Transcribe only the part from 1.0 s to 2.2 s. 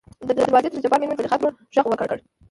زليخا ترور غږ وکړ.